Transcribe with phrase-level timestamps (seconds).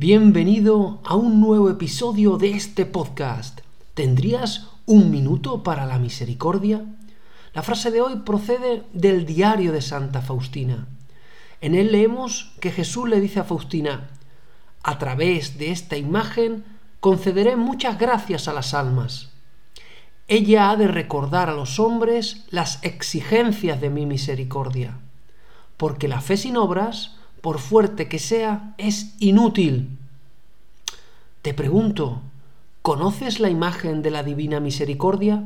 [0.00, 3.60] Bienvenido a un nuevo episodio de este podcast.
[3.92, 6.86] ¿Tendrías un minuto para la misericordia?
[7.52, 10.88] La frase de hoy procede del diario de Santa Faustina.
[11.60, 14.08] En él leemos que Jesús le dice a Faustina,
[14.82, 16.64] a través de esta imagen
[17.00, 19.28] concederé muchas gracias a las almas.
[20.28, 24.96] Ella ha de recordar a los hombres las exigencias de mi misericordia,
[25.76, 29.98] porque la fe sin obras por fuerte que sea, es inútil.
[31.42, 32.20] Te pregunto,
[32.82, 35.44] ¿conoces la imagen de la Divina Misericordia?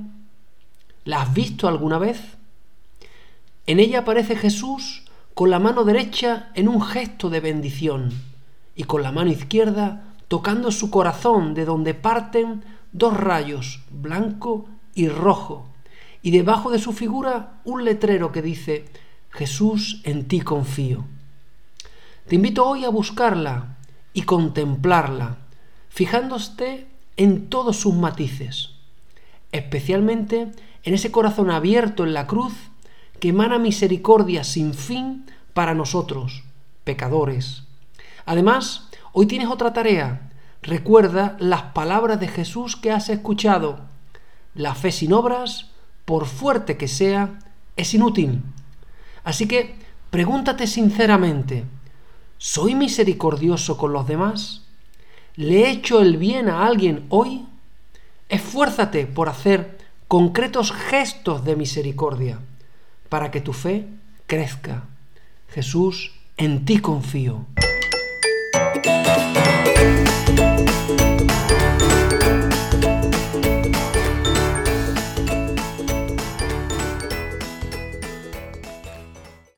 [1.04, 2.20] ¿La has visto alguna vez?
[3.66, 8.12] En ella aparece Jesús con la mano derecha en un gesto de bendición
[8.76, 15.08] y con la mano izquierda tocando su corazón de donde parten dos rayos, blanco y
[15.08, 15.66] rojo,
[16.22, 18.86] y debajo de su figura un letrero que dice,
[19.30, 21.04] Jesús, en ti confío.
[22.26, 23.76] Te invito hoy a buscarla
[24.14, 25.36] y contemplarla,
[25.90, 26.86] fijándose
[27.18, 28.70] en todos sus matices,
[29.52, 30.50] especialmente
[30.84, 32.54] en ese corazón abierto en la cruz
[33.20, 36.44] que emana misericordia sin fin para nosotros,
[36.82, 37.64] pecadores.
[38.24, 40.30] Además, hoy tienes otra tarea.
[40.62, 43.80] Recuerda las palabras de Jesús que has escuchado.
[44.54, 45.72] La fe sin obras,
[46.06, 47.38] por fuerte que sea,
[47.76, 48.40] es inútil.
[49.24, 49.74] Así que
[50.08, 51.64] pregúntate sinceramente,
[52.46, 54.64] ¿Soy misericordioso con los demás?
[55.34, 57.46] ¿Le he hecho el bien a alguien hoy?
[58.28, 59.78] Esfuérzate por hacer
[60.08, 62.40] concretos gestos de misericordia
[63.08, 63.86] para que tu fe
[64.26, 64.84] crezca.
[65.48, 67.46] Jesús, en ti confío.